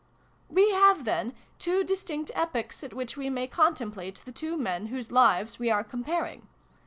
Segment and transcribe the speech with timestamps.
[0.49, 5.11] "We have, then, two distinct epochs at which we may contemplate the two men whose
[5.11, 6.47] lives we are comparing.